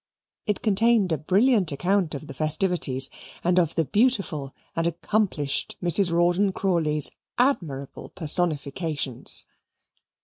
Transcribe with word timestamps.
It 0.47 0.63
contained 0.63 1.11
a 1.11 1.17
brilliant 1.19 1.71
account 1.71 2.15
of 2.15 2.25
the 2.25 2.33
festivities 2.33 3.11
and 3.43 3.59
of 3.59 3.75
the 3.75 3.85
beautiful 3.85 4.51
and 4.75 4.87
accomplished 4.87 5.75
Mrs. 5.79 6.11
Rawdon 6.11 6.53
Crawley's 6.53 7.11
admirable 7.37 8.09
personifications. 8.09 9.45